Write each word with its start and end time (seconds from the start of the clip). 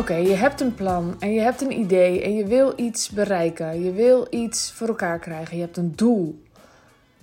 Oké, 0.00 0.14
je 0.14 0.34
hebt 0.34 0.60
een 0.60 0.74
plan 0.74 1.16
en 1.18 1.32
je 1.32 1.40
hebt 1.40 1.60
een 1.60 1.78
idee 1.78 2.22
en 2.22 2.34
je 2.34 2.46
wil 2.46 2.72
iets 2.76 3.10
bereiken. 3.10 3.82
Je 3.82 3.92
wil 3.92 4.26
iets 4.30 4.72
voor 4.72 4.88
elkaar 4.88 5.18
krijgen. 5.18 5.56
Je 5.56 5.62
hebt 5.62 5.76
een 5.76 5.96
doel. 5.96 6.42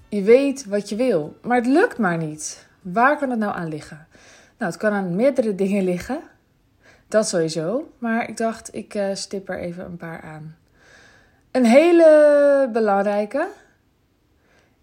Je 0.09 0.21
weet 0.21 0.65
wat 0.65 0.89
je 0.89 0.95
wil, 0.95 1.37
maar 1.41 1.57
het 1.57 1.65
lukt 1.65 1.97
maar 1.97 2.17
niet. 2.17 2.67
Waar 2.81 3.17
kan 3.17 3.29
het 3.29 3.39
nou 3.39 3.55
aan 3.55 3.67
liggen? 3.67 4.07
Nou, 4.57 4.71
het 4.71 4.81
kan 4.81 4.91
aan 4.91 5.15
meerdere 5.15 5.55
dingen 5.63 5.83
liggen. 5.83 6.19
Dat 7.07 7.27
sowieso. 7.27 7.91
Maar 7.97 8.29
ik 8.29 8.37
dacht, 8.37 8.75
ik 8.75 8.95
uh, 8.95 9.13
stip 9.13 9.49
er 9.49 9.59
even 9.59 9.85
een 9.85 9.97
paar 9.97 10.21
aan. 10.21 10.57
Een 11.51 11.65
hele 11.65 12.69
belangrijke 12.73 13.47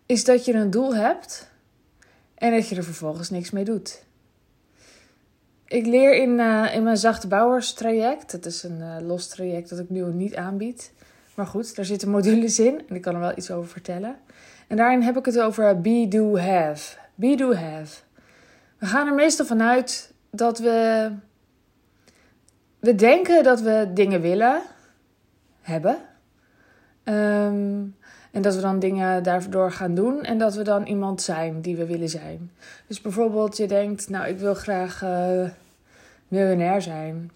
is 0.06 0.24
dat 0.24 0.44
je 0.44 0.52
een 0.52 0.70
doel 0.70 0.94
hebt 0.94 1.50
en 2.34 2.50
dat 2.50 2.68
je 2.68 2.76
er 2.76 2.84
vervolgens 2.84 3.30
niks 3.30 3.50
mee 3.50 3.64
doet. 3.64 4.02
Ik 5.74 5.86
leer 5.86 6.14
in, 6.14 6.38
uh, 6.38 6.74
in 6.74 6.82
mijn 6.82 6.96
traject. 7.74 8.30
Dat 8.30 8.46
is 8.46 8.62
een 8.62 8.78
uh, 8.78 8.96
los 9.06 9.28
traject 9.28 9.70
dat 9.70 9.78
ik 9.78 9.90
nu 9.90 10.04
niet 10.04 10.36
aanbied. 10.36 10.92
Maar 11.34 11.46
goed, 11.46 11.76
daar 11.76 11.84
zitten 11.84 12.10
modules 12.10 12.58
in 12.58 12.82
en 12.88 12.94
ik 12.94 13.02
kan 13.02 13.14
er 13.14 13.20
wel 13.20 13.32
iets 13.36 13.50
over 13.50 13.70
vertellen. 13.70 14.16
En 14.68 14.76
daarin 14.76 15.02
heb 15.02 15.16
ik 15.16 15.24
het 15.24 15.40
over 15.40 15.80
be, 15.80 16.06
do, 16.08 16.38
have. 16.38 16.96
Be, 17.14 17.36
do, 17.36 17.54
have. 17.54 18.02
We 18.78 18.86
gaan 18.86 19.06
er 19.06 19.14
meestal 19.14 19.46
vanuit 19.46 20.12
dat 20.30 20.58
we. 20.58 21.10
We 22.78 22.94
denken 22.94 23.42
dat 23.42 23.60
we 23.60 23.90
dingen 23.94 24.20
willen 24.20 24.62
hebben. 25.60 25.96
Um, 27.04 27.96
en 28.30 28.42
dat 28.42 28.54
we 28.54 28.60
dan 28.60 28.78
dingen 28.78 29.22
daardoor 29.22 29.72
gaan 29.72 29.94
doen 29.94 30.22
en 30.22 30.38
dat 30.38 30.54
we 30.54 30.62
dan 30.62 30.86
iemand 30.86 31.22
zijn 31.22 31.60
die 31.60 31.76
we 31.76 31.86
willen 31.86 32.08
zijn. 32.08 32.50
Dus 32.86 33.00
bijvoorbeeld, 33.00 33.56
je 33.56 33.66
denkt, 33.66 34.08
nou, 34.08 34.26
ik 34.26 34.38
wil 34.38 34.54
graag 34.54 35.02
miljonair 36.28 36.82
zijn. 36.82 37.30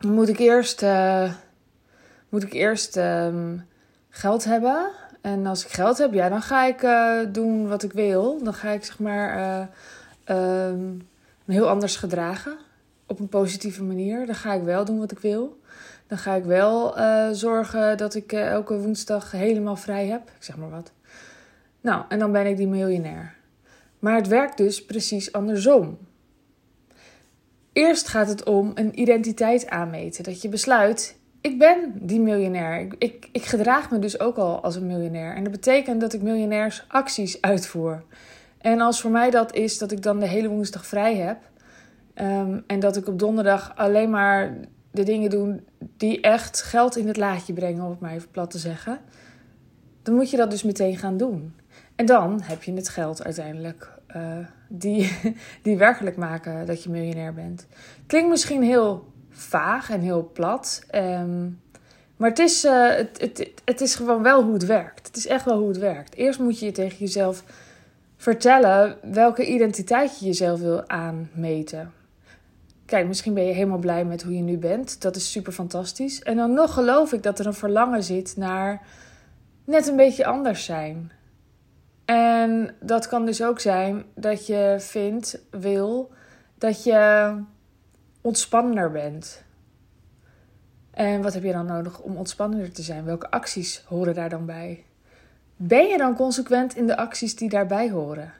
Moet 0.00 0.28
ik 0.28 0.38
eerst, 0.38 0.82
uh, 0.82 1.32
moet 2.28 2.42
ik 2.42 2.52
eerst 2.52 2.96
um, 2.96 3.66
geld 4.08 4.44
hebben. 4.44 4.90
En 5.20 5.46
als 5.46 5.64
ik 5.64 5.70
geld 5.70 5.98
heb, 5.98 6.12
ja, 6.12 6.28
dan 6.28 6.42
ga 6.42 6.66
ik 6.66 6.82
uh, 6.82 7.18
doen 7.32 7.68
wat 7.68 7.82
ik 7.82 7.92
wil. 7.92 8.42
Dan 8.42 8.54
ga 8.54 8.70
ik 8.70 8.84
zeg 8.84 8.98
maar 8.98 9.68
me 11.44 11.54
heel 11.54 11.68
anders 11.68 11.96
gedragen. 11.96 12.56
Op 13.06 13.20
een 13.20 13.28
positieve 13.28 13.82
manier. 13.82 14.26
Dan 14.26 14.34
ga 14.34 14.52
ik 14.52 14.62
wel 14.62 14.84
doen 14.84 14.98
wat 14.98 15.12
ik 15.12 15.18
wil. 15.18 15.60
Dan 16.06 16.18
ga 16.18 16.34
ik 16.34 16.44
wel 16.44 16.98
uh, 16.98 17.28
zorgen 17.30 17.96
dat 17.96 18.14
ik 18.14 18.32
uh, 18.32 18.46
elke 18.46 18.78
woensdag 18.78 19.30
helemaal 19.30 19.76
vrij 19.76 20.06
heb. 20.06 20.28
Ik 20.36 20.42
zeg 20.42 20.56
maar 20.56 20.70
wat. 20.70 20.92
Nou, 21.80 22.04
en 22.08 22.18
dan 22.18 22.32
ben 22.32 22.46
ik 22.46 22.56
die 22.56 22.66
miljonair. 22.66 23.34
Maar 23.98 24.14
het 24.14 24.26
werkt 24.26 24.56
dus 24.56 24.84
precies 24.84 25.32
andersom. 25.32 25.98
Eerst 27.72 28.08
gaat 28.08 28.28
het 28.28 28.44
om 28.44 28.70
een 28.74 29.00
identiteit 29.00 29.68
aanmeten. 29.68 30.24
Dat 30.24 30.42
je 30.42 30.48
besluit, 30.48 31.18
ik 31.40 31.58
ben 31.58 31.92
die 31.94 32.20
miljonair. 32.20 32.94
Ik, 32.98 33.28
ik, 33.32 33.44
gedraag 33.44 33.90
me 33.90 33.98
dus 33.98 34.20
ook 34.20 34.36
al 34.36 34.62
als 34.62 34.76
een 34.76 34.86
miljonair. 34.86 35.34
En 35.34 35.42
dat 35.42 35.52
betekent 35.52 36.00
dat 36.00 36.12
ik 36.12 36.22
miljonairs 36.22 36.84
acties 36.88 37.40
uitvoer. 37.40 38.04
En 38.58 38.80
als 38.80 39.00
voor 39.00 39.10
mij 39.10 39.30
dat 39.30 39.54
is 39.54 39.78
dat 39.78 39.92
ik 39.92 40.02
dan 40.02 40.18
de 40.20 40.28
hele 40.28 40.48
woensdag 40.48 40.86
vrij 40.86 41.16
heb. 41.16 41.38
Um, 42.14 42.64
en 42.66 42.80
dat 42.80 42.96
ik 42.96 43.08
op 43.08 43.18
donderdag 43.18 43.72
alleen 43.76 44.10
maar 44.10 44.56
de 44.90 45.02
dingen 45.02 45.30
doen 45.30 45.66
die 45.96 46.20
echt 46.20 46.62
geld 46.62 46.96
in 46.96 47.06
het 47.06 47.16
laadje 47.16 47.52
brengen, 47.52 47.84
om 47.84 47.90
het 47.90 48.00
maar 48.00 48.12
even 48.12 48.30
plat 48.30 48.50
te 48.50 48.58
zeggen, 48.58 48.98
dan 50.02 50.14
moet 50.14 50.30
je 50.30 50.36
dat 50.36 50.50
dus 50.50 50.62
meteen 50.62 50.96
gaan 50.96 51.16
doen. 51.16 51.54
En 51.94 52.06
dan 52.06 52.40
heb 52.42 52.62
je 52.62 52.72
het 52.72 52.88
geld 52.88 53.24
uiteindelijk 53.24 53.92
uh, 54.16 54.38
die, 54.68 55.18
die 55.62 55.76
werkelijk 55.76 56.16
maken 56.16 56.66
dat 56.66 56.82
je 56.82 56.90
miljonair 56.90 57.34
bent. 57.34 57.66
Klinkt 58.06 58.28
misschien 58.28 58.62
heel 58.62 59.06
vaag 59.30 59.90
en 59.90 60.00
heel 60.00 60.30
plat, 60.32 60.82
um, 60.94 61.60
maar 62.18 62.28
het 62.28 62.38
is, 62.38 62.64
uh, 62.64 62.88
het, 62.88 63.20
het, 63.20 63.50
het 63.64 63.80
is 63.80 63.94
gewoon 63.94 64.22
wel 64.22 64.42
hoe 64.42 64.52
het 64.52 64.66
werkt. 64.66 65.06
Het 65.06 65.16
is 65.16 65.26
echt 65.26 65.44
wel 65.44 65.58
hoe 65.58 65.68
het 65.68 65.78
werkt. 65.78 66.14
Eerst 66.14 66.38
moet 66.38 66.58
je 66.58 66.66
je 66.66 66.72
tegen 66.72 66.98
jezelf 66.98 67.44
vertellen 68.16 68.96
welke 69.12 69.46
identiteit 69.46 70.18
je 70.18 70.26
jezelf 70.26 70.60
wil 70.60 70.88
aanmeten. 70.88 71.92
Kijk, 72.84 73.06
misschien 73.06 73.34
ben 73.34 73.44
je 73.44 73.52
helemaal 73.52 73.78
blij 73.78 74.04
met 74.04 74.22
hoe 74.22 74.36
je 74.36 74.42
nu 74.42 74.56
bent. 74.56 75.02
Dat 75.02 75.16
is 75.16 75.30
super 75.32 75.52
fantastisch. 75.52 76.22
En 76.22 76.36
dan 76.36 76.52
nog 76.52 76.74
geloof 76.74 77.12
ik 77.12 77.22
dat 77.22 77.38
er 77.38 77.46
een 77.46 77.54
verlangen 77.54 78.02
zit 78.02 78.36
naar 78.36 78.82
net 79.64 79.86
een 79.86 79.96
beetje 79.96 80.26
anders 80.26 80.64
zijn. 80.64 81.12
En 82.14 82.74
dat 82.80 83.08
kan 83.08 83.26
dus 83.26 83.42
ook 83.42 83.60
zijn 83.60 84.04
dat 84.14 84.46
je 84.46 84.76
vindt, 84.78 85.40
wil, 85.50 86.10
dat 86.54 86.84
je 86.84 87.32
ontspannender 88.20 88.90
bent. 88.90 89.42
En 90.90 91.22
wat 91.22 91.34
heb 91.34 91.42
je 91.42 91.52
dan 91.52 91.66
nodig 91.66 92.00
om 92.00 92.16
ontspannender 92.16 92.72
te 92.72 92.82
zijn? 92.82 93.04
Welke 93.04 93.30
acties 93.30 93.82
horen 93.86 94.14
daar 94.14 94.28
dan 94.28 94.46
bij? 94.46 94.84
Ben 95.56 95.86
je 95.86 95.98
dan 95.98 96.16
consequent 96.16 96.76
in 96.76 96.86
de 96.86 96.96
acties 96.96 97.36
die 97.36 97.48
daarbij 97.48 97.90
horen? 97.90 98.32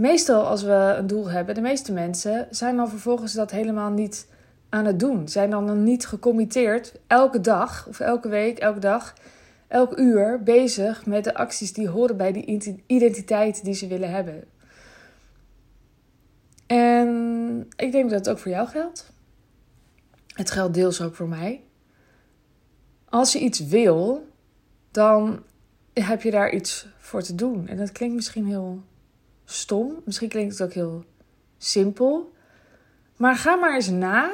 meestal 0.00 0.46
als 0.46 0.62
we 0.62 0.94
een 0.98 1.06
doel 1.06 1.30
hebben, 1.30 1.54
de 1.54 1.60
meeste 1.60 1.92
mensen 1.92 2.46
zijn 2.50 2.76
dan 2.76 2.88
vervolgens 2.88 3.32
dat 3.32 3.50
helemaal 3.50 3.90
niet 3.90 4.26
aan 4.68 4.84
het 4.84 5.00
doen. 5.00 5.28
Zijn 5.28 5.50
dan 5.50 5.84
niet 5.84 6.06
gecommitteerd 6.06 6.92
elke 7.06 7.40
dag 7.40 7.86
of 7.88 8.00
elke 8.00 8.28
week, 8.28 8.58
elke 8.58 8.78
dag, 8.78 9.14
elk 9.70 9.98
uur 9.98 10.42
bezig 10.42 11.06
met 11.06 11.24
de 11.24 11.34
acties 11.34 11.72
die 11.72 11.88
horen 11.88 12.16
bij 12.16 12.32
die 12.32 12.60
identiteit 12.86 13.64
die 13.64 13.74
ze 13.74 13.86
willen 13.86 14.10
hebben. 14.10 14.44
En 16.66 17.68
ik 17.76 17.92
denk 17.92 18.10
dat 18.10 18.18
het 18.18 18.28
ook 18.28 18.38
voor 18.38 18.50
jou 18.50 18.68
geldt. 18.68 19.12
Het 20.26 20.50
geldt 20.50 20.74
deels 20.74 21.00
ook 21.00 21.14
voor 21.14 21.28
mij. 21.28 21.62
Als 23.08 23.32
je 23.32 23.38
iets 23.38 23.60
wil, 23.60 24.28
dan 24.90 25.42
heb 25.92 26.22
je 26.22 26.30
daar 26.30 26.52
iets 26.52 26.86
voor 26.98 27.22
te 27.22 27.34
doen. 27.34 27.68
En 27.68 27.76
dat 27.76 27.92
klinkt 27.92 28.14
misschien 28.14 28.46
heel 28.46 28.82
stom. 29.44 30.02
Misschien 30.04 30.28
klinkt 30.28 30.58
het 30.58 30.62
ook 30.62 30.74
heel 30.74 31.04
simpel. 31.58 32.32
Maar 33.16 33.36
ga 33.36 33.54
maar 33.54 33.74
eens 33.74 33.90
na 33.90 34.30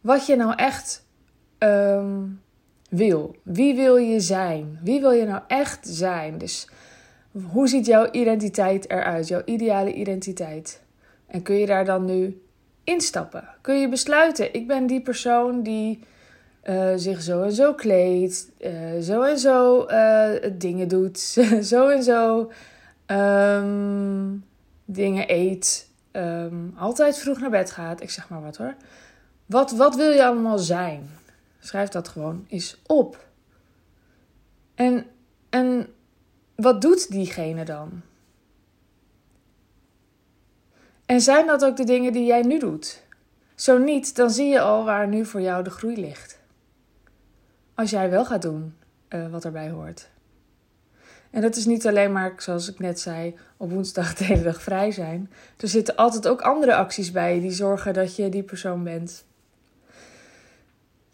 wat 0.00 0.26
je 0.26 0.36
nou 0.36 0.54
echt 0.54 1.06
um, 1.58 2.42
wil. 2.96 3.36
Wie 3.42 3.74
wil 3.74 3.96
je 3.96 4.20
zijn? 4.20 4.78
Wie 4.82 5.00
wil 5.00 5.10
je 5.10 5.24
nou 5.24 5.42
echt 5.48 5.88
zijn? 5.88 6.38
Dus 6.38 6.68
hoe 7.52 7.68
ziet 7.68 7.86
jouw 7.86 8.10
identiteit 8.10 8.90
eruit? 8.90 9.28
Jouw 9.28 9.42
ideale 9.44 9.92
identiteit. 9.92 10.82
En 11.26 11.42
kun 11.42 11.54
je 11.54 11.66
daar 11.66 11.84
dan 11.84 12.04
nu 12.04 12.42
instappen? 12.84 13.48
Kun 13.60 13.80
je 13.80 13.88
besluiten, 13.88 14.54
ik 14.54 14.66
ben 14.66 14.86
die 14.86 15.00
persoon 15.00 15.62
die 15.62 16.00
uh, 16.64 16.92
zich 16.96 17.22
zo 17.22 17.42
en 17.42 17.52
zo 17.52 17.74
kleedt, 17.74 18.50
uh, 18.60 18.70
zo 19.00 19.22
en 19.22 19.38
zo 19.38 19.86
uh, 19.88 20.30
dingen 20.52 20.88
doet, 20.88 21.18
zo 21.72 21.88
en 21.88 22.02
zo 22.02 22.50
um, 23.06 24.44
dingen 24.84 25.24
eet, 25.26 25.88
um, 26.12 26.74
altijd 26.78 27.18
vroeg 27.18 27.40
naar 27.40 27.50
bed 27.50 27.70
gaat. 27.70 28.02
Ik 28.02 28.10
zeg 28.10 28.28
maar 28.28 28.42
wat 28.42 28.56
hoor. 28.56 28.74
Wat, 29.46 29.70
wat 29.70 29.96
wil 29.96 30.10
je 30.10 30.24
allemaal 30.24 30.58
zijn? 30.58 31.08
Schrijf 31.64 31.88
dat 31.88 32.08
gewoon 32.08 32.44
eens 32.48 32.80
op. 32.86 33.26
En, 34.74 35.06
en 35.50 35.94
wat 36.54 36.80
doet 36.80 37.10
diegene 37.10 37.64
dan? 37.64 38.00
En 41.06 41.20
zijn 41.20 41.46
dat 41.46 41.64
ook 41.64 41.76
de 41.76 41.84
dingen 41.84 42.12
die 42.12 42.24
jij 42.24 42.42
nu 42.42 42.58
doet? 42.58 43.02
Zo 43.54 43.78
niet, 43.78 44.16
dan 44.16 44.30
zie 44.30 44.46
je 44.48 44.60
al 44.60 44.84
waar 44.84 45.08
nu 45.08 45.24
voor 45.24 45.40
jou 45.40 45.64
de 45.64 45.70
groei 45.70 46.00
ligt. 46.00 46.38
Als 47.74 47.90
jij 47.90 48.10
wel 48.10 48.24
gaat 48.24 48.42
doen 48.42 48.74
uh, 49.08 49.30
wat 49.30 49.44
erbij 49.44 49.70
hoort. 49.70 50.08
En 51.30 51.40
dat 51.40 51.56
is 51.56 51.66
niet 51.66 51.86
alleen 51.86 52.12
maar, 52.12 52.34
zoals 52.36 52.70
ik 52.70 52.78
net 52.78 53.00
zei, 53.00 53.36
op 53.56 53.70
woensdag 53.70 54.14
de 54.14 54.24
hele 54.24 54.42
dag 54.42 54.62
vrij 54.62 54.90
zijn. 54.90 55.30
Er 55.56 55.68
zitten 55.68 55.96
altijd 55.96 56.28
ook 56.28 56.40
andere 56.40 56.74
acties 56.74 57.10
bij 57.10 57.40
die 57.40 57.50
zorgen 57.50 57.94
dat 57.94 58.16
je 58.16 58.28
die 58.28 58.42
persoon 58.42 58.84
bent. 58.84 59.24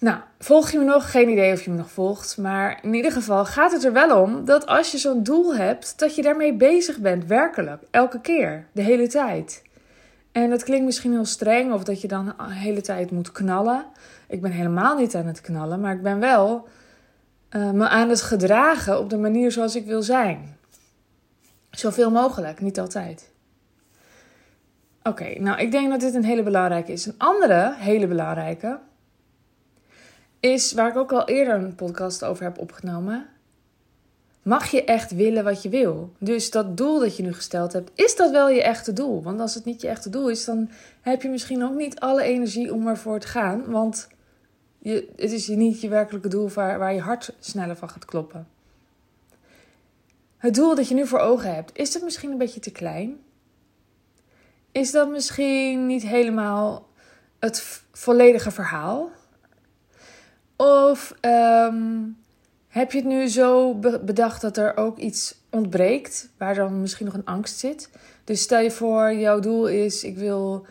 Nou, 0.01 0.19
volg 0.39 0.71
je 0.71 0.79
me 0.79 0.85
nog? 0.85 1.11
Geen 1.11 1.29
idee 1.29 1.53
of 1.53 1.63
je 1.63 1.71
me 1.71 1.77
nog 1.77 1.91
volgt. 1.91 2.39
Maar 2.39 2.79
in 2.83 2.95
ieder 2.95 3.13
geval 3.13 3.45
gaat 3.45 3.73
het 3.73 3.85
er 3.85 3.93
wel 3.93 4.23
om 4.23 4.45
dat 4.45 4.67
als 4.67 4.91
je 4.91 4.99
zo'n 4.99 5.23
doel 5.23 5.55
hebt, 5.55 5.99
dat 5.99 6.15
je 6.15 6.23
daarmee 6.23 6.55
bezig 6.55 6.99
bent, 6.99 7.27
werkelijk. 7.27 7.83
Elke 7.91 8.21
keer, 8.21 8.67
de 8.73 8.83
hele 8.83 9.09
tijd. 9.09 9.63
En 10.33 10.51
dat 10.51 10.65
klinkt 10.65 10.85
misschien 10.85 11.13
heel 11.13 11.25
streng 11.25 11.73
of 11.73 11.85
dat 11.85 12.01
je 12.01 12.09
dan 12.09 12.27
de 12.27 12.33
hele 12.55 12.81
tijd 12.81 13.11
moet 13.11 13.33
knallen. 13.33 13.85
Ik 14.29 14.41
ben 14.41 14.51
helemaal 14.51 14.97
niet 14.97 15.15
aan 15.15 15.27
het 15.27 15.41
knallen, 15.41 15.81
maar 15.81 15.95
ik 15.95 16.03
ben 16.03 16.21
wel 16.21 16.69
uh, 17.51 17.71
me 17.71 17.89
aan 17.89 18.09
het 18.09 18.23
gedragen 18.23 18.99
op 18.99 19.11
de 19.11 19.19
manier 19.19 19.53
zoals 19.53 19.77
ik 19.77 19.87
wil 19.87 20.03
zijn. 20.03 20.57
Zoveel 21.71 22.11
mogelijk, 22.11 22.61
niet 22.61 22.81
altijd. 22.81 23.31
Oké, 25.03 25.41
nou 25.41 25.61
ik 25.61 25.71
denk 25.71 25.91
dat 25.91 26.01
dit 26.01 26.15
een 26.15 26.25
hele 26.25 26.43
belangrijke 26.43 26.93
is. 26.93 27.07
Een 27.07 27.15
andere 27.19 27.75
hele 27.77 28.07
belangrijke 28.07 28.79
is 30.41 30.73
waar 30.73 30.89
ik 30.89 30.97
ook 30.97 31.13
al 31.13 31.29
eerder 31.29 31.55
een 31.55 31.75
podcast 31.75 32.25
over 32.25 32.45
heb 32.45 32.59
opgenomen. 32.59 33.27
mag 34.43 34.71
je 34.71 34.85
echt 34.85 35.15
willen 35.15 35.45
wat 35.45 35.63
je 35.63 35.69
wil. 35.69 36.13
Dus 36.19 36.51
dat 36.51 36.77
doel 36.77 36.99
dat 36.99 37.17
je 37.17 37.23
nu 37.23 37.33
gesteld 37.33 37.73
hebt, 37.73 37.91
is 37.95 38.17
dat 38.17 38.31
wel 38.31 38.49
je 38.49 38.63
echte 38.63 38.93
doel? 38.93 39.23
Want 39.23 39.41
als 39.41 39.55
het 39.55 39.65
niet 39.65 39.81
je 39.81 39.89
echte 39.89 40.11
doel 40.11 40.31
is, 40.31 40.45
dan 40.45 40.71
heb 41.01 41.23
je 41.23 41.29
misschien 41.29 41.65
ook 41.65 41.75
niet 41.75 42.01
alle 42.01 42.23
energie 42.23 42.75
om 42.75 42.87
ervoor 42.87 43.21
te 43.21 43.27
gaan. 43.27 43.71
Want 43.71 44.09
je, 44.79 45.09
het 45.17 45.33
is 45.33 45.49
niet 45.49 45.81
je 45.81 45.89
werkelijke 45.89 46.29
doel 46.29 46.49
waar, 46.49 46.79
waar 46.79 46.95
je 46.95 47.01
hart 47.01 47.35
sneller 47.39 47.77
van 47.77 47.89
gaat 47.89 48.05
kloppen. 48.05 48.49
Het 50.37 50.55
doel 50.55 50.75
dat 50.75 50.89
je 50.89 50.95
nu 50.95 51.07
voor 51.07 51.19
ogen 51.19 51.55
hebt, 51.55 51.79
is 51.79 51.93
dat 51.93 52.03
misschien 52.03 52.31
een 52.31 52.39
beetje 52.39 52.61
te 52.61 52.73
klein? 52.73 53.21
Is 54.73 54.91
dat 54.91 55.11
misschien 55.11 55.87
niet 55.87 56.03
helemaal 56.03 56.89
het 57.39 57.83
volledige 57.93 58.51
verhaal? 58.51 59.11
Of 60.61 61.15
ehm, 61.21 62.03
heb 62.69 62.93
je 62.93 62.99
het 62.99 63.07
nu 63.07 63.29
zo 63.29 63.75
bedacht 64.05 64.41
dat 64.41 64.57
er 64.57 64.77
ook 64.77 64.99
iets 64.99 65.35
ontbreekt, 65.51 66.29
waar 66.37 66.55
dan 66.55 66.81
misschien 66.81 67.07
nog 67.07 67.15
een 67.15 67.25
angst 67.25 67.59
zit? 67.59 67.91
Dus 68.25 68.43
stel 68.43 68.61
je 68.61 68.71
voor, 68.71 69.13
jouw 69.13 69.41
doel 69.41 69.69
is: 69.69 70.05
ik 70.05 70.17
wil 70.17 70.67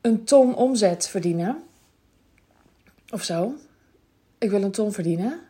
een 0.00 0.24
ton 0.24 0.54
omzet 0.54 1.08
verdienen. 1.08 1.62
Of 3.10 3.22
zo. 3.22 3.54
Ik 4.38 4.50
wil 4.50 4.62
een 4.62 4.70
ton 4.70 4.92
verdienen. 4.92 5.40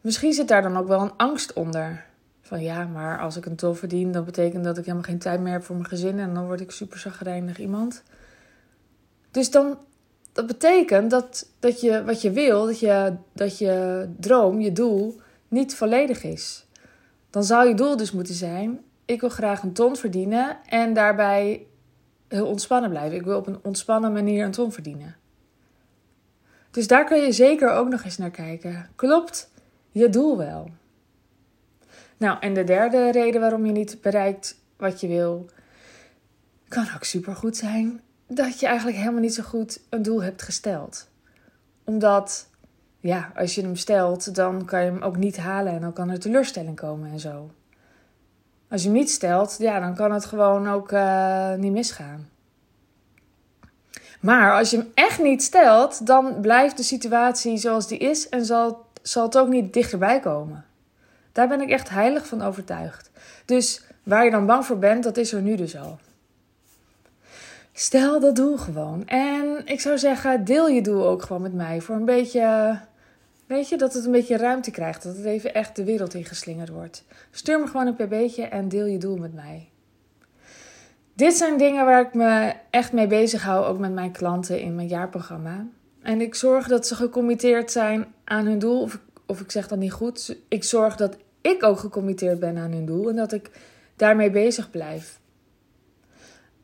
Misschien 0.00 0.32
zit 0.32 0.48
daar 0.48 0.62
dan 0.62 0.76
ook 0.76 0.88
wel 0.88 1.00
een 1.00 1.16
angst 1.16 1.52
onder. 1.52 2.04
Van 2.40 2.62
ja, 2.62 2.84
maar 2.84 3.20
als 3.20 3.36
ik 3.36 3.46
een 3.46 3.56
ton 3.56 3.76
verdien, 3.76 4.12
dan 4.12 4.24
betekent 4.24 4.64
dat 4.64 4.78
ik 4.78 4.84
helemaal 4.84 5.08
geen 5.08 5.18
tijd 5.18 5.40
meer 5.40 5.52
heb 5.52 5.64
voor 5.64 5.76
mijn 5.76 5.88
gezin 5.88 6.18
en 6.18 6.34
dan 6.34 6.46
word 6.46 6.60
ik 6.60 6.70
super 6.70 6.98
zagrijnig 6.98 7.58
iemand. 7.58 8.02
Dus 9.30 9.50
dan, 9.50 9.78
dat 10.36 10.46
betekent 10.46 11.10
dat, 11.10 11.48
dat 11.58 11.80
je 11.80 12.04
wat 12.04 12.22
je 12.22 12.30
wil, 12.30 12.66
dat 12.66 12.80
je, 12.80 13.14
dat 13.32 13.58
je 13.58 14.08
droom, 14.20 14.60
je 14.60 14.72
doel, 14.72 15.20
niet 15.48 15.74
volledig 15.74 16.22
is. 16.22 16.66
Dan 17.30 17.44
zou 17.44 17.68
je 17.68 17.74
doel 17.74 17.96
dus 17.96 18.12
moeten 18.12 18.34
zijn: 18.34 18.80
ik 19.04 19.20
wil 19.20 19.30
graag 19.30 19.62
een 19.62 19.72
ton 19.72 19.96
verdienen 19.96 20.58
en 20.68 20.94
daarbij 20.94 21.66
heel 22.28 22.46
ontspannen 22.46 22.90
blijven. 22.90 23.16
Ik 23.16 23.24
wil 23.24 23.36
op 23.36 23.46
een 23.46 23.58
ontspannen 23.62 24.12
manier 24.12 24.44
een 24.44 24.50
ton 24.50 24.72
verdienen. 24.72 25.16
Dus 26.70 26.86
daar 26.86 27.04
kun 27.04 27.22
je 27.22 27.32
zeker 27.32 27.70
ook 27.70 27.88
nog 27.88 28.04
eens 28.04 28.18
naar 28.18 28.30
kijken. 28.30 28.90
Klopt 28.96 29.50
je 29.90 30.08
doel 30.08 30.36
wel? 30.36 30.70
Nou, 32.16 32.38
en 32.40 32.54
de 32.54 32.64
derde 32.64 33.10
reden 33.10 33.40
waarom 33.40 33.66
je 33.66 33.72
niet 33.72 34.00
bereikt 34.00 34.60
wat 34.76 35.00
je 35.00 35.08
wil, 35.08 35.46
kan 36.68 36.86
ook 36.94 37.04
supergoed 37.04 37.56
zijn 37.56 38.00
dat 38.26 38.60
je 38.60 38.66
eigenlijk 38.66 38.98
helemaal 38.98 39.20
niet 39.20 39.34
zo 39.34 39.42
goed 39.42 39.80
een 39.88 40.02
doel 40.02 40.22
hebt 40.22 40.42
gesteld. 40.42 41.08
Omdat, 41.84 42.48
ja, 43.00 43.32
als 43.34 43.54
je 43.54 43.62
hem 43.62 43.76
stelt, 43.76 44.34
dan 44.34 44.64
kan 44.64 44.84
je 44.84 44.90
hem 44.90 45.02
ook 45.02 45.16
niet 45.16 45.36
halen 45.36 45.72
en 45.72 45.80
dan 45.80 45.92
kan 45.92 46.10
er 46.10 46.18
teleurstelling 46.18 46.76
komen 46.76 47.10
en 47.10 47.20
zo. 47.20 47.50
Als 48.68 48.82
je 48.82 48.88
hem 48.88 48.96
niet 48.96 49.10
stelt, 49.10 49.56
ja, 49.58 49.80
dan 49.80 49.94
kan 49.94 50.12
het 50.12 50.24
gewoon 50.24 50.68
ook 50.68 50.92
uh, 50.92 51.54
niet 51.54 51.72
misgaan. 51.72 52.28
Maar 54.20 54.58
als 54.58 54.70
je 54.70 54.76
hem 54.76 54.90
echt 54.94 55.22
niet 55.22 55.42
stelt, 55.42 56.06
dan 56.06 56.40
blijft 56.40 56.76
de 56.76 56.82
situatie 56.82 57.56
zoals 57.56 57.88
die 57.88 57.98
is 57.98 58.28
en 58.28 58.44
zal, 58.44 58.86
zal 59.02 59.24
het 59.24 59.38
ook 59.38 59.48
niet 59.48 59.72
dichterbij 59.72 60.20
komen. 60.20 60.64
Daar 61.32 61.48
ben 61.48 61.60
ik 61.60 61.70
echt 61.70 61.88
heilig 61.88 62.26
van 62.26 62.42
overtuigd. 62.42 63.10
Dus 63.44 63.84
waar 64.02 64.24
je 64.24 64.30
dan 64.30 64.46
bang 64.46 64.66
voor 64.66 64.78
bent, 64.78 65.04
dat 65.04 65.16
is 65.16 65.32
er 65.32 65.42
nu 65.42 65.56
dus 65.56 65.76
al. 65.76 65.98
Stel 67.78 68.20
dat 68.20 68.36
doel 68.36 68.56
gewoon. 68.56 69.06
En 69.06 69.62
ik 69.64 69.80
zou 69.80 69.98
zeggen, 69.98 70.44
deel 70.44 70.68
je 70.68 70.82
doel 70.82 71.06
ook 71.06 71.22
gewoon 71.22 71.42
met 71.42 71.54
mij. 71.54 71.80
Voor 71.80 71.94
een 71.94 72.04
beetje, 72.04 72.78
weet 73.46 73.68
je, 73.68 73.76
dat 73.76 73.94
het 73.94 74.04
een 74.04 74.12
beetje 74.12 74.36
ruimte 74.36 74.70
krijgt. 74.70 75.02
Dat 75.02 75.16
het 75.16 75.24
even 75.24 75.54
echt 75.54 75.76
de 75.76 75.84
wereld 75.84 76.14
ingeslingerd 76.14 76.68
wordt. 76.68 77.04
Stuur 77.30 77.60
me 77.60 77.66
gewoon 77.66 77.86
een 77.86 77.94
pb'tje 77.94 78.42
en 78.42 78.68
deel 78.68 78.86
je 78.86 78.98
doel 78.98 79.16
met 79.16 79.34
mij. 79.34 79.68
Dit 81.14 81.34
zijn 81.34 81.58
dingen 81.58 81.84
waar 81.84 82.00
ik 82.06 82.14
me 82.14 82.52
echt 82.70 82.92
mee 82.92 83.06
bezig 83.06 83.42
hou, 83.42 83.64
ook 83.64 83.78
met 83.78 83.92
mijn 83.92 84.12
klanten 84.12 84.60
in 84.60 84.74
mijn 84.74 84.88
jaarprogramma. 84.88 85.66
En 86.02 86.20
ik 86.20 86.34
zorg 86.34 86.68
dat 86.68 86.86
ze 86.86 86.94
gecommitteerd 86.94 87.70
zijn 87.70 88.06
aan 88.24 88.46
hun 88.46 88.58
doel. 88.58 88.80
Of, 88.80 89.00
of 89.26 89.40
ik 89.40 89.50
zeg 89.50 89.68
dat 89.68 89.78
niet 89.78 89.92
goed. 89.92 90.36
Ik 90.48 90.64
zorg 90.64 90.96
dat 90.96 91.16
ik 91.40 91.62
ook 91.62 91.78
gecommitteerd 91.78 92.40
ben 92.40 92.56
aan 92.56 92.72
hun 92.72 92.86
doel 92.86 93.08
en 93.08 93.16
dat 93.16 93.32
ik 93.32 93.50
daarmee 93.96 94.30
bezig 94.30 94.70
blijf. 94.70 95.20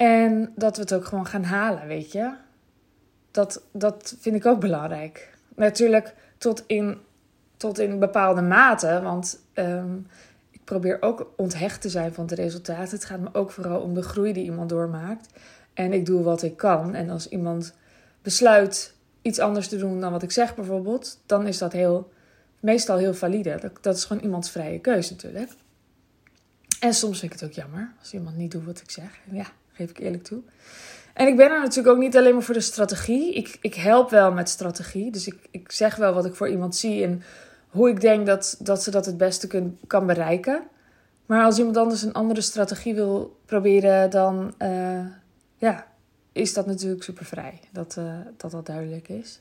En 0.02 0.52
dat 0.56 0.76
we 0.76 0.82
het 0.82 0.94
ook 0.94 1.04
gewoon 1.04 1.26
gaan 1.26 1.44
halen, 1.44 1.86
weet 1.86 2.12
je. 2.12 2.32
Dat, 3.30 3.62
dat 3.72 4.16
vind 4.20 4.36
ik 4.36 4.46
ook 4.46 4.60
belangrijk. 4.60 5.38
Natuurlijk 5.56 6.14
tot 6.38 6.64
in, 6.66 6.98
tot 7.56 7.78
in 7.78 7.98
bepaalde 7.98 8.42
mate, 8.42 9.00
want 9.02 9.38
ehm, 9.52 9.96
ik 10.50 10.60
probeer 10.64 10.96
ook 11.00 11.32
onthecht 11.36 11.80
te 11.80 11.88
zijn 11.88 12.14
van 12.14 12.24
het 12.24 12.32
resultaat. 12.32 12.90
Het 12.90 13.04
gaat 13.04 13.20
me 13.20 13.28
ook 13.32 13.50
vooral 13.50 13.80
om 13.80 13.94
de 13.94 14.02
groei 14.02 14.32
die 14.32 14.44
iemand 14.44 14.68
doormaakt. 14.68 15.28
En 15.74 15.92
ik 15.92 16.06
doe 16.06 16.22
wat 16.22 16.42
ik 16.42 16.56
kan. 16.56 16.94
En 16.94 17.10
als 17.10 17.28
iemand 17.28 17.74
besluit 18.22 18.94
iets 19.20 19.38
anders 19.38 19.68
te 19.68 19.76
doen 19.76 20.00
dan 20.00 20.12
wat 20.12 20.22
ik 20.22 20.30
zeg 20.30 20.54
bijvoorbeeld, 20.54 21.20
dan 21.26 21.46
is 21.46 21.58
dat 21.58 21.72
heel 21.72 22.12
meestal 22.60 22.96
heel 22.96 23.14
valide. 23.14 23.58
Dat, 23.60 23.72
dat 23.80 23.96
is 23.96 24.04
gewoon 24.04 24.22
iemands 24.22 24.50
vrije 24.50 24.78
keuze 24.78 25.12
natuurlijk. 25.12 25.52
En 26.80 26.94
soms 26.94 27.18
vind 27.18 27.32
ik 27.32 27.40
het 27.40 27.48
ook 27.48 27.54
jammer 27.56 27.92
als 27.98 28.12
iemand 28.12 28.36
niet 28.36 28.50
doet 28.50 28.64
wat 28.64 28.80
ik 28.80 28.90
zeg. 28.90 29.18
Ja, 29.30 29.46
geef 29.72 29.90
ik 29.90 29.98
eerlijk 29.98 30.24
toe. 30.24 30.42
En 31.12 31.26
ik 31.26 31.36
ben 31.36 31.50
er 31.50 31.60
natuurlijk 31.60 31.96
ook 31.96 32.02
niet 32.02 32.16
alleen 32.16 32.34
maar 32.34 32.42
voor 32.42 32.54
de 32.54 32.60
strategie. 32.60 33.34
Ik, 33.34 33.58
ik 33.60 33.74
help 33.74 34.10
wel 34.10 34.32
met 34.32 34.48
strategie. 34.48 35.10
Dus 35.10 35.26
ik, 35.26 35.38
ik 35.50 35.72
zeg 35.72 35.96
wel 35.96 36.14
wat 36.14 36.24
ik 36.24 36.34
voor 36.34 36.48
iemand 36.48 36.76
zie 36.76 37.04
en 37.04 37.22
hoe 37.68 37.88
ik 37.88 38.00
denk 38.00 38.26
dat, 38.26 38.56
dat 38.58 38.82
ze 38.82 38.90
dat 38.90 39.06
het 39.06 39.16
beste 39.16 39.72
kan 39.86 40.06
bereiken. 40.06 40.62
Maar 41.26 41.44
als 41.44 41.58
iemand 41.58 41.76
anders 41.76 42.02
een 42.02 42.12
andere 42.12 42.40
strategie 42.40 42.94
wil 42.94 43.40
proberen, 43.46 44.10
dan 44.10 44.54
uh, 44.58 45.06
ja, 45.56 45.86
is 46.32 46.52
dat 46.54 46.66
natuurlijk 46.66 47.02
super 47.02 47.24
vrij. 47.24 47.60
Dat, 47.72 47.96
uh, 47.98 48.14
dat 48.36 48.50
dat 48.50 48.66
duidelijk 48.66 49.08
is. 49.08 49.40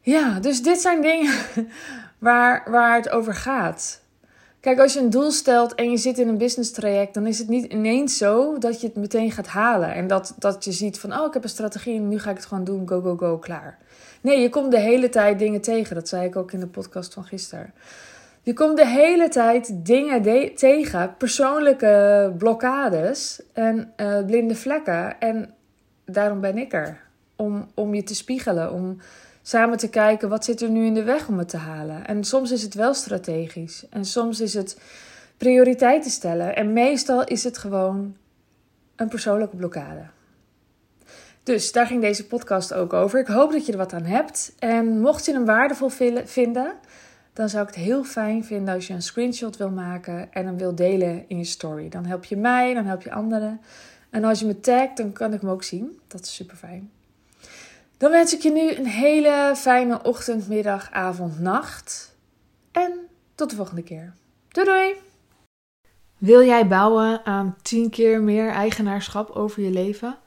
Ja, 0.00 0.40
dus 0.40 0.62
dit 0.62 0.80
zijn 0.80 1.02
dingen 1.02 1.34
waar, 2.18 2.70
waar 2.70 2.96
het 2.96 3.10
over 3.10 3.34
gaat. 3.34 4.01
Kijk, 4.62 4.80
als 4.80 4.92
je 4.92 5.00
een 5.00 5.10
doel 5.10 5.30
stelt 5.30 5.74
en 5.74 5.90
je 5.90 5.96
zit 5.96 6.18
in 6.18 6.28
een 6.28 6.38
business 6.38 6.70
traject, 6.70 7.14
dan 7.14 7.26
is 7.26 7.38
het 7.38 7.48
niet 7.48 7.72
ineens 7.72 8.16
zo 8.16 8.58
dat 8.58 8.80
je 8.80 8.86
het 8.86 8.96
meteen 8.96 9.30
gaat 9.30 9.46
halen. 9.46 9.94
En 9.94 10.06
dat, 10.06 10.34
dat 10.38 10.64
je 10.64 10.72
ziet 10.72 10.98
van, 10.98 11.18
oh, 11.18 11.26
ik 11.26 11.32
heb 11.32 11.42
een 11.42 11.48
strategie 11.48 11.96
en 11.96 12.08
nu 12.08 12.18
ga 12.18 12.30
ik 12.30 12.36
het 12.36 12.46
gewoon 12.46 12.64
doen, 12.64 12.88
go, 12.88 13.00
go, 13.00 13.16
go, 13.16 13.38
klaar. 13.38 13.78
Nee, 14.20 14.40
je 14.40 14.48
komt 14.48 14.70
de 14.70 14.78
hele 14.78 15.08
tijd 15.08 15.38
dingen 15.38 15.60
tegen. 15.60 15.94
Dat 15.94 16.08
zei 16.08 16.26
ik 16.26 16.36
ook 16.36 16.52
in 16.52 16.60
de 16.60 16.66
podcast 16.66 17.14
van 17.14 17.24
gisteren. 17.24 17.74
Je 18.42 18.52
komt 18.52 18.76
de 18.76 18.86
hele 18.86 19.28
tijd 19.28 19.86
dingen 19.86 20.54
tegen, 20.54 21.14
persoonlijke 21.16 22.32
blokkades 22.38 23.42
en 23.52 23.92
uh, 23.96 24.24
blinde 24.24 24.54
vlekken. 24.54 25.20
En 25.20 25.54
daarom 26.04 26.40
ben 26.40 26.58
ik 26.58 26.72
er. 26.72 27.00
Om, 27.36 27.70
om 27.74 27.94
je 27.94 28.02
te 28.02 28.14
spiegelen, 28.14 28.72
om 28.72 28.98
samen 29.42 29.78
te 29.78 29.88
kijken 29.88 30.28
wat 30.28 30.44
zit 30.44 30.60
er 30.60 30.70
nu 30.70 30.86
in 30.86 30.94
de 30.94 31.02
weg 31.02 31.28
om 31.28 31.38
het 31.38 31.48
te 31.48 31.56
halen. 31.56 32.06
En 32.06 32.24
soms 32.24 32.50
is 32.50 32.62
het 32.62 32.74
wel 32.74 32.94
strategisch 32.94 33.86
en 33.90 34.04
soms 34.04 34.40
is 34.40 34.54
het 34.54 34.80
prioriteiten 35.36 36.10
stellen. 36.10 36.56
En 36.56 36.72
meestal 36.72 37.24
is 37.24 37.44
het 37.44 37.58
gewoon 37.58 38.16
een 38.96 39.08
persoonlijke 39.08 39.56
blokkade. 39.56 40.04
Dus 41.42 41.72
daar 41.72 41.86
ging 41.86 42.00
deze 42.00 42.26
podcast 42.26 42.74
ook 42.74 42.92
over. 42.92 43.20
Ik 43.20 43.26
hoop 43.26 43.52
dat 43.52 43.66
je 43.66 43.72
er 43.72 43.78
wat 43.78 43.92
aan 43.92 44.04
hebt. 44.04 44.54
En 44.58 45.00
mocht 45.00 45.24
je 45.24 45.32
hem 45.32 45.44
waardevol 45.44 45.88
vinden, 46.24 46.72
dan 47.32 47.48
zou 47.48 47.62
ik 47.62 47.74
het 47.74 47.84
heel 47.84 48.04
fijn 48.04 48.44
vinden 48.44 48.74
als 48.74 48.86
je 48.86 48.94
een 48.94 49.02
screenshot 49.02 49.56
wil 49.56 49.70
maken 49.70 50.32
en 50.32 50.46
hem 50.46 50.58
wil 50.58 50.74
delen 50.74 51.24
in 51.28 51.38
je 51.38 51.44
story. 51.44 51.88
Dan 51.88 52.04
help 52.04 52.24
je 52.24 52.36
mij, 52.36 52.74
dan 52.74 52.84
help 52.84 53.02
je 53.02 53.12
anderen. 53.12 53.60
En 54.10 54.24
als 54.24 54.40
je 54.40 54.46
me 54.46 54.60
tagt, 54.60 54.96
dan 54.96 55.12
kan 55.12 55.32
ik 55.32 55.40
hem 55.40 55.50
ook 55.50 55.62
zien. 55.62 56.00
Dat 56.06 56.20
is 56.20 56.34
super 56.34 56.56
fijn. 56.56 56.90
Dan 58.02 58.10
wens 58.10 58.34
ik 58.34 58.42
je 58.42 58.50
nu 58.50 58.74
een 58.74 58.86
hele 58.86 59.52
fijne 59.56 60.02
ochtend, 60.02 60.48
middag, 60.48 60.90
avond, 60.90 61.40
nacht. 61.40 62.16
En 62.72 62.92
tot 63.34 63.50
de 63.50 63.56
volgende 63.56 63.82
keer. 63.82 64.12
Doei 64.48 64.66
doei! 64.66 64.94
Wil 66.18 66.44
jij 66.44 66.66
bouwen 66.66 67.24
aan 67.24 67.56
10 67.62 67.90
keer 67.90 68.20
meer 68.20 68.50
eigenaarschap 68.50 69.30
over 69.30 69.62
je 69.62 69.70
leven? 69.70 70.18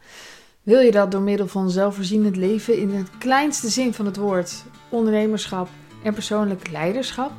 Wil 0.63 0.79
je 0.79 0.91
dat 0.91 1.11
door 1.11 1.21
middel 1.21 1.47
van 1.47 1.69
zelfvoorzienend 1.69 2.35
leven 2.35 2.77
in 2.77 2.89
het 2.89 3.17
kleinste 3.17 3.69
zin 3.69 3.93
van 3.93 4.05
het 4.05 4.17
woord, 4.17 4.63
ondernemerschap 4.89 5.67
en 6.03 6.13
persoonlijk 6.13 6.69
leiderschap? 6.69 7.31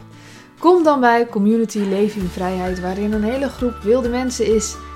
Kom 0.58 0.82
dan 0.82 1.00
bij 1.00 1.26
Community 1.26 1.78
Leven 1.78 2.20
in 2.20 2.28
Vrijheid, 2.28 2.80
waarin 2.80 3.12
een 3.12 3.24
hele 3.24 3.48
groep 3.48 3.76
wilde 3.82 4.08
mensen 4.08 4.54
is 4.54 4.76